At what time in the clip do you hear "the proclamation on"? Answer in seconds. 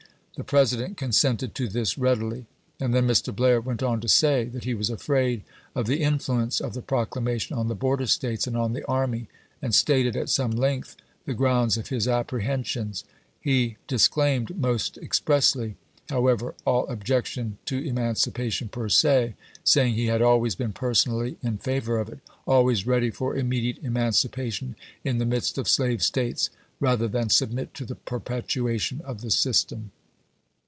6.73-7.67